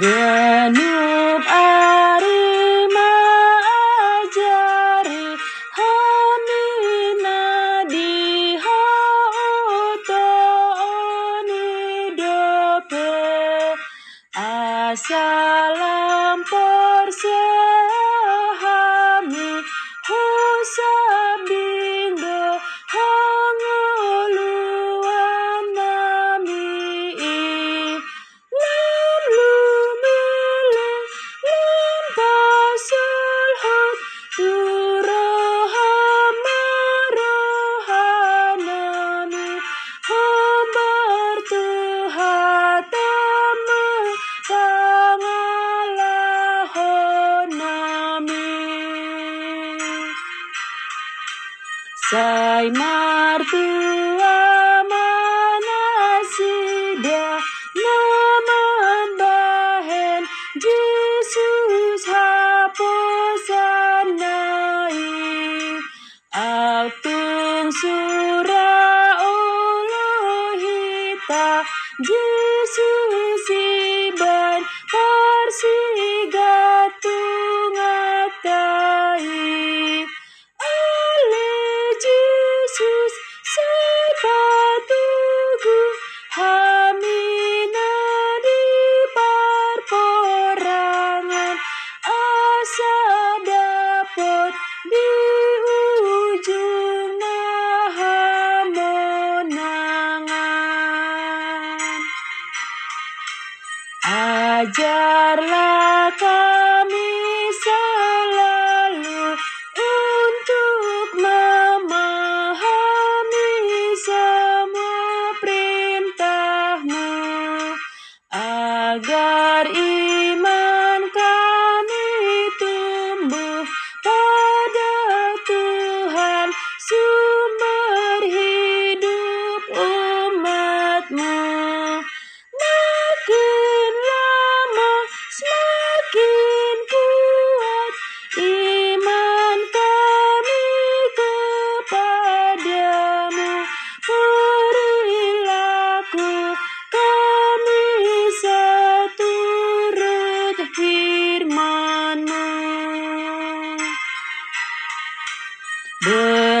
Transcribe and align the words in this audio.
again. 0.00 0.89
parte. 53.40 53.89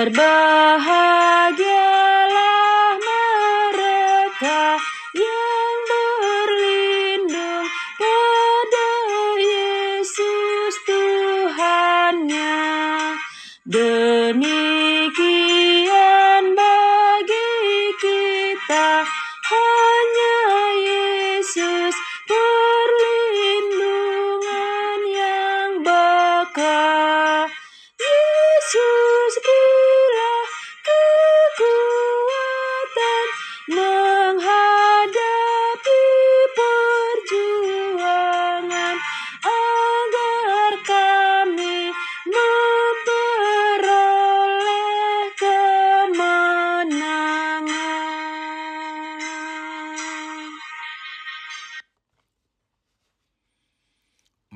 Berbahagialah 0.00 1.60
mereka 3.04 4.80
yang 5.12 5.76
berlindung 5.92 7.68
pada 8.00 8.88
Yesus 9.44 10.72
Tuhannya. 10.88 12.64
Demikian 13.68 14.79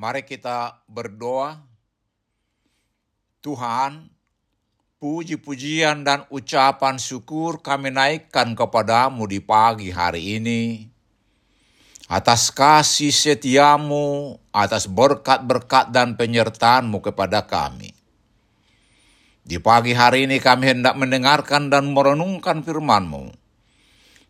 Mari 0.05 0.21
kita 0.21 0.85
berdoa. 0.85 1.65
Tuhan, 3.41 4.05
puji-pujian 5.01 6.05
dan 6.05 6.29
ucapan 6.29 7.01
syukur 7.01 7.57
kami 7.57 7.89
naikkan 7.89 8.53
kepadamu 8.53 9.25
di 9.25 9.41
pagi 9.41 9.89
hari 9.89 10.37
ini. 10.37 10.85
Atas 12.05 12.53
kasih 12.53 13.09
setiamu, 13.09 14.37
atas 14.53 14.85
berkat-berkat 14.85 15.89
dan 15.89 16.13
penyertaanmu 16.13 17.01
kepada 17.01 17.41
kami. 17.49 17.89
Di 19.41 19.57
pagi 19.57 19.97
hari 19.97 20.29
ini 20.29 20.37
kami 20.37 20.69
hendak 20.69 21.01
mendengarkan 21.01 21.73
dan 21.73 21.89
merenungkan 21.89 22.61
firman-Mu. 22.61 23.33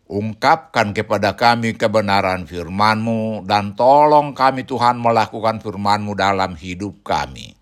Ungkapkan 0.06 0.94
kepada 0.94 1.34
kami 1.34 1.74
kebenaran 1.74 2.46
firman-Mu 2.46 3.42
dan 3.42 3.74
tolong 3.74 4.38
kami 4.38 4.62
Tuhan 4.62 5.02
melakukan 5.02 5.58
firman-Mu 5.58 6.14
dalam 6.14 6.54
hidup 6.54 7.02
kami. 7.02 7.58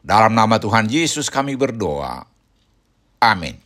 Dalam 0.00 0.32
nama 0.32 0.56
Tuhan 0.56 0.88
Yesus 0.88 1.28
kami 1.28 1.52
berdoa. 1.52 2.24
Amin. 3.20 3.60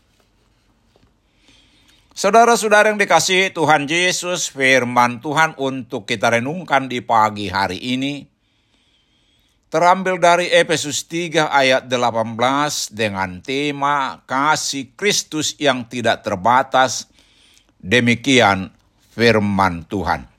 Saudara-saudara 2.13 2.91
yang 2.91 2.99
dikasihi 2.99 3.55
Tuhan 3.55 3.87
Yesus, 3.87 4.51
firman 4.51 5.23
Tuhan 5.23 5.55
untuk 5.55 6.05
kita 6.05 6.35
renungkan 6.35 6.91
di 6.91 6.99
pagi 6.99 7.47
hari 7.47 7.79
ini 7.79 8.27
terambil 9.73 10.21
dari 10.21 10.53
Efesus 10.53 11.09
3 11.09 11.49
ayat 11.49 11.89
18 11.89 12.37
dengan 12.93 13.41
tema 13.41 14.21
kasih 14.29 14.93
Kristus 14.93 15.57
yang 15.57 15.89
tidak 15.89 16.21
terbatas 16.21 17.09
Demikian 17.83 18.71
firman 19.11 19.83
Tuhan. 19.91 20.31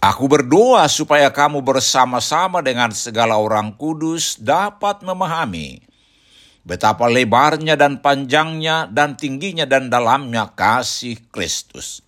Aku 0.00 0.26
berdoa 0.26 0.88
supaya 0.88 1.30
kamu 1.30 1.60
bersama-sama 1.60 2.58
dengan 2.64 2.90
segala 2.90 3.36
orang 3.36 3.76
kudus 3.76 4.40
dapat 4.40 5.04
memahami 5.04 5.84
betapa 6.64 7.04
lebarnya 7.04 7.76
dan 7.76 8.00
panjangnya 8.00 8.88
dan 8.88 9.16
tingginya 9.16 9.68
dan 9.68 9.92
dalamnya 9.92 10.56
kasih 10.56 11.20
Kristus. 11.28 12.00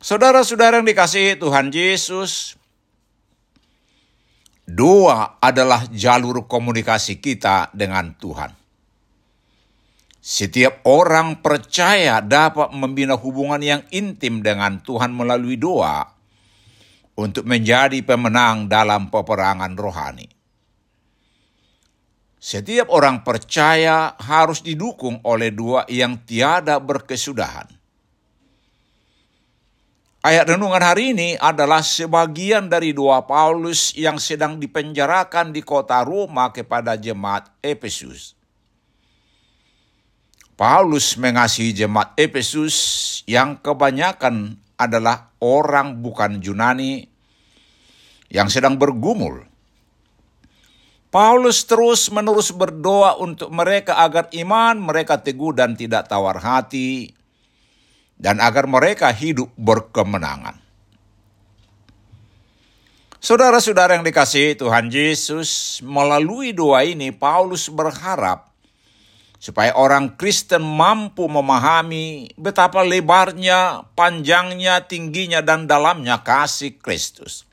Saudara-saudara 0.00 0.80
yang 0.80 0.88
dikasihi 0.88 1.36
Tuhan 1.36 1.72
Yesus, 1.72 2.56
doa 4.64 5.36
adalah 5.40 5.84
jalur 5.92 6.44
komunikasi 6.48 7.20
kita 7.20 7.72
dengan 7.72 8.16
Tuhan. 8.16 8.59
Setiap 10.30 10.86
orang 10.86 11.42
percaya 11.42 12.22
dapat 12.22 12.70
membina 12.70 13.18
hubungan 13.18 13.58
yang 13.58 13.82
intim 13.90 14.46
dengan 14.46 14.78
Tuhan 14.78 15.10
melalui 15.10 15.58
doa 15.58 16.06
untuk 17.18 17.42
menjadi 17.42 17.98
pemenang 18.06 18.70
dalam 18.70 19.10
peperangan 19.10 19.74
rohani. 19.74 20.30
Setiap 22.38 22.94
orang 22.94 23.26
percaya 23.26 24.14
harus 24.22 24.62
didukung 24.62 25.18
oleh 25.26 25.50
doa 25.50 25.82
yang 25.90 26.22
tiada 26.22 26.78
berkesudahan. 26.78 27.66
Ayat 30.22 30.46
renungan 30.46 30.84
hari 30.84 31.10
ini 31.10 31.34
adalah 31.42 31.82
sebagian 31.82 32.70
dari 32.70 32.94
doa 32.94 33.26
Paulus 33.26 33.90
yang 33.98 34.22
sedang 34.22 34.62
dipenjarakan 34.62 35.50
di 35.50 35.66
kota 35.66 36.06
Roma 36.06 36.54
kepada 36.54 36.94
jemaat 36.94 37.50
Efesus. 37.58 38.39
Paulus 40.60 41.16
mengasihi 41.16 41.72
jemaat 41.72 42.12
Efesus 42.20 42.76
yang 43.24 43.56
kebanyakan 43.64 44.60
adalah 44.76 45.32
orang 45.40 46.04
bukan 46.04 46.36
Yunani 46.36 47.08
yang 48.28 48.52
sedang 48.52 48.76
bergumul. 48.76 49.48
Paulus 51.08 51.64
terus-menerus 51.64 52.52
berdoa 52.52 53.16
untuk 53.16 53.48
mereka 53.48 54.04
agar 54.04 54.28
iman 54.36 54.76
mereka 54.76 55.16
teguh 55.24 55.56
dan 55.56 55.80
tidak 55.80 56.12
tawar 56.12 56.36
hati, 56.36 57.08
dan 58.20 58.36
agar 58.36 58.68
mereka 58.68 59.08
hidup 59.16 59.48
berkemenangan. 59.56 60.60
Saudara-saudara 63.16 63.96
yang 63.96 64.04
dikasihi 64.04 64.60
Tuhan 64.60 64.92
Yesus, 64.92 65.80
melalui 65.80 66.52
doa 66.52 66.84
ini 66.84 67.16
Paulus 67.16 67.72
berharap 67.72 68.49
supaya 69.40 69.72
orang 69.72 70.20
Kristen 70.20 70.60
mampu 70.60 71.24
memahami 71.24 72.28
betapa 72.36 72.84
lebarnya, 72.84 73.88
panjangnya, 73.96 74.84
tingginya, 74.84 75.40
dan 75.40 75.64
dalamnya 75.64 76.20
kasih 76.20 76.76
Kristus. 76.76 77.48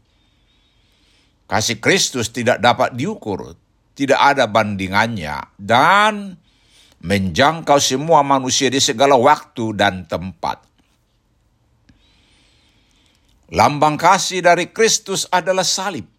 Kasih 1.48 1.80
Kristus 1.80 2.28
tidak 2.28 2.60
dapat 2.60 2.92
diukur, 2.92 3.56
tidak 3.96 4.20
ada 4.20 4.52
bandingannya, 4.52 5.48
dan 5.56 6.36
menjangkau 7.00 7.80
semua 7.80 8.20
manusia 8.20 8.68
di 8.68 8.84
segala 8.84 9.16
waktu 9.16 9.72
dan 9.72 10.04
tempat. 10.04 10.68
Lambang 13.48 13.96
kasih 13.96 14.44
dari 14.44 14.68
Kristus 14.76 15.24
adalah 15.32 15.64
salib. 15.64 16.17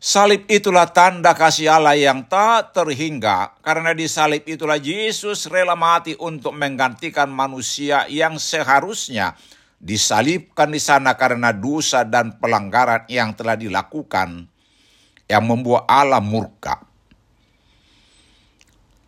Salib 0.00 0.48
itulah 0.48 0.88
tanda 0.88 1.36
kasih 1.36 1.76
Allah 1.76 1.92
yang 1.92 2.24
tak 2.24 2.72
terhingga, 2.72 3.52
karena 3.60 3.92
di 3.92 4.08
salib 4.08 4.48
itulah 4.48 4.80
Yesus 4.80 5.44
rela 5.44 5.76
mati 5.76 6.16
untuk 6.16 6.56
menggantikan 6.56 7.28
manusia 7.28 8.08
yang 8.08 8.40
seharusnya 8.40 9.36
disalibkan 9.76 10.72
di 10.72 10.80
sana 10.80 11.20
karena 11.20 11.52
dosa 11.52 12.00
dan 12.08 12.32
pelanggaran 12.40 13.04
yang 13.12 13.36
telah 13.36 13.60
dilakukan 13.60 14.48
yang 15.28 15.44
membuat 15.44 15.84
Allah 15.84 16.24
murka. 16.24 16.80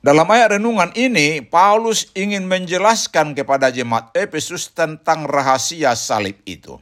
Dalam 0.05 0.29
ayat 0.29 0.61
renungan 0.61 0.93
ini, 0.93 1.41
Paulus 1.41 2.12
ingin 2.12 2.44
menjelaskan 2.44 3.33
kepada 3.33 3.73
jemaat 3.73 4.12
Efesus 4.12 4.69
tentang 4.69 5.25
rahasia 5.25 5.97
salib 5.97 6.37
itu 6.44 6.77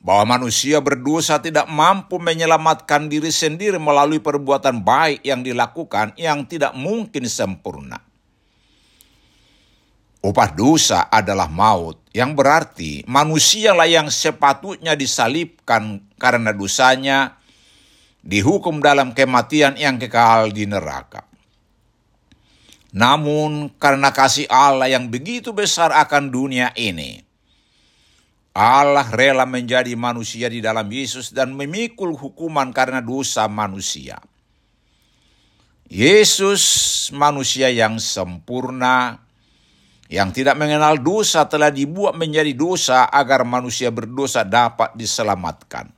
bahwa 0.00 0.36
manusia 0.36 0.80
berdosa 0.80 1.36
tidak 1.44 1.68
mampu 1.68 2.16
menyelamatkan 2.16 3.12
diri 3.12 3.28
sendiri 3.28 3.76
melalui 3.76 4.18
perbuatan 4.18 4.80
baik 4.80 5.20
yang 5.20 5.44
dilakukan 5.44 6.16
yang 6.16 6.48
tidak 6.48 6.72
mungkin 6.72 7.28
sempurna. 7.28 8.00
Upah 10.20 10.52
dosa 10.52 11.08
adalah 11.08 11.48
maut, 11.48 11.96
yang 12.12 12.36
berarti 12.36 13.08
manusialah 13.08 13.88
yang 13.88 14.12
sepatutnya 14.12 14.92
disalibkan 14.92 16.04
karena 16.20 16.52
dosanya, 16.52 17.40
dihukum 18.20 18.84
dalam 18.84 19.16
kematian 19.16 19.80
yang 19.80 19.96
kekal 19.96 20.52
di 20.52 20.68
neraka. 20.68 21.24
Namun 22.92 23.72
karena 23.80 24.12
kasih 24.12 24.44
Allah 24.52 24.92
yang 24.92 25.08
begitu 25.08 25.56
besar 25.56 25.88
akan 25.88 26.28
dunia 26.28 26.76
ini, 26.76 27.24
Allah 28.50 29.06
rela 29.06 29.46
menjadi 29.46 29.94
manusia 29.94 30.50
di 30.50 30.58
dalam 30.58 30.90
Yesus 30.90 31.30
dan 31.30 31.54
memikul 31.54 32.18
hukuman 32.18 32.74
karena 32.74 32.98
dosa 32.98 33.46
manusia. 33.46 34.18
Yesus 35.90 36.62
manusia 37.14 37.70
yang 37.70 37.98
sempurna, 37.98 39.26
yang 40.10 40.30
tidak 40.30 40.58
mengenal 40.58 40.98
dosa 40.98 41.46
telah 41.50 41.70
dibuat 41.70 42.18
menjadi 42.18 42.54
dosa 42.54 43.10
agar 43.10 43.46
manusia 43.46 43.94
berdosa 43.94 44.46
dapat 44.46 44.94
diselamatkan. 44.98 45.90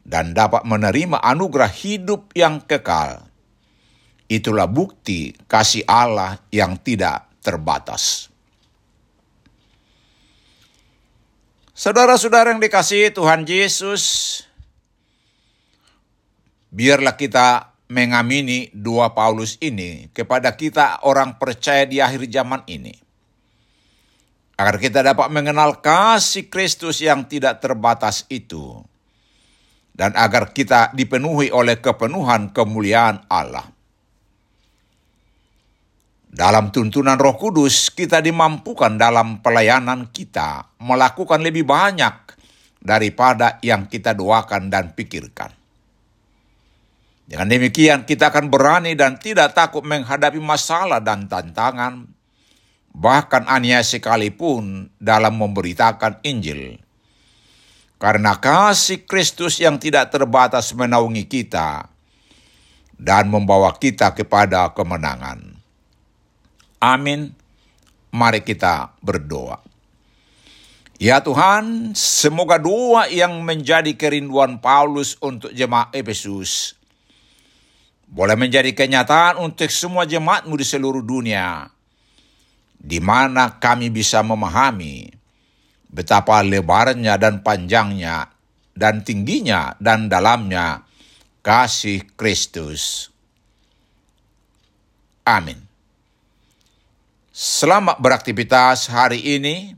Dan 0.00 0.32
dapat 0.32 0.64
menerima 0.64 1.20
anugerah 1.20 1.72
hidup 1.72 2.32
yang 2.32 2.64
kekal. 2.64 3.24
Itulah 4.32 4.64
bukti 4.64 5.36
kasih 5.44 5.84
Allah 5.84 6.40
yang 6.48 6.80
tidak 6.80 7.28
terbatas. 7.44 8.29
Saudara-saudara 11.80 12.52
yang 12.52 12.60
dikasihi 12.60 13.08
Tuhan 13.08 13.48
Yesus, 13.48 14.36
biarlah 16.68 17.16
kita 17.16 17.72
mengamini 17.88 18.68
dua 18.76 19.16
Paulus 19.16 19.56
ini 19.64 20.12
kepada 20.12 20.52
kita 20.60 21.00
orang 21.08 21.40
percaya 21.40 21.88
di 21.88 21.96
akhir 22.04 22.28
zaman 22.28 22.68
ini. 22.68 22.92
Agar 24.60 24.76
kita 24.76 25.00
dapat 25.00 25.32
mengenal 25.32 25.80
kasih 25.80 26.52
Kristus 26.52 27.00
yang 27.00 27.24
tidak 27.24 27.64
terbatas 27.64 28.28
itu. 28.28 28.84
Dan 29.96 30.12
agar 30.20 30.52
kita 30.52 30.92
dipenuhi 30.92 31.48
oleh 31.48 31.80
kepenuhan 31.80 32.52
kemuliaan 32.52 33.24
Allah. 33.32 33.64
Dalam 36.30 36.70
tuntunan 36.70 37.18
Roh 37.18 37.34
Kudus, 37.34 37.90
kita 37.90 38.22
dimampukan 38.22 38.94
dalam 38.94 39.42
pelayanan 39.42 40.14
kita 40.14 40.78
melakukan 40.78 41.42
lebih 41.42 41.66
banyak 41.66 42.38
daripada 42.78 43.58
yang 43.66 43.90
kita 43.90 44.14
doakan 44.14 44.70
dan 44.70 44.94
pikirkan. 44.94 45.50
Dengan 47.26 47.46
demikian, 47.50 48.06
kita 48.06 48.30
akan 48.30 48.46
berani 48.46 48.94
dan 48.94 49.18
tidak 49.18 49.58
takut 49.58 49.82
menghadapi 49.82 50.38
masalah 50.38 51.02
dan 51.02 51.26
tantangan, 51.26 52.06
bahkan 52.94 53.46
aniaya 53.50 53.82
sekalipun 53.82 54.86
dalam 55.02 55.34
memberitakan 55.34 56.22
Injil. 56.22 56.78
Karena 57.98 58.38
kasih 58.38 59.02
Kristus 59.02 59.58
yang 59.58 59.82
tidak 59.82 60.14
terbatas 60.14 60.70
menaungi 60.78 61.26
kita 61.26 61.90
dan 62.98 63.30
membawa 63.30 63.74
kita 63.74 64.14
kepada 64.14 64.70
kemenangan. 64.72 65.59
Amin. 66.80 67.36
Mari 68.10 68.42
kita 68.42 68.96
berdoa. 69.04 69.62
Ya 71.00 71.22
Tuhan, 71.24 71.96
semoga 71.96 72.60
doa 72.60 73.08
yang 73.08 73.40
menjadi 73.40 73.94
kerinduan 73.96 74.60
Paulus 74.60 75.16
untuk 75.20 75.48
jemaat 75.54 75.94
Efesus 75.96 76.80
boleh 78.10 78.34
menjadi 78.34 78.74
kenyataan 78.74 79.38
untuk 79.38 79.70
semua 79.70 80.02
jemaatmu 80.02 80.58
di 80.58 80.66
seluruh 80.66 81.00
dunia, 81.00 81.70
di 82.74 82.98
mana 82.98 83.62
kami 83.62 83.86
bisa 83.86 84.18
memahami 84.26 85.06
betapa 85.86 86.42
lebarnya 86.42 87.14
dan 87.14 87.46
panjangnya 87.46 88.26
dan 88.74 89.06
tingginya 89.06 89.78
dan 89.78 90.10
dalamnya 90.10 90.82
kasih 91.46 92.02
Kristus. 92.18 93.14
Amin. 95.22 95.69
Selamat 97.40 97.96
beraktivitas 97.96 98.92
hari 98.92 99.40
ini. 99.40 99.72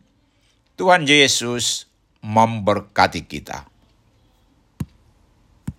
Tuhan 0.74 1.06
Yesus 1.06 1.86
memberkati 2.18 3.22
kita. 3.22 3.70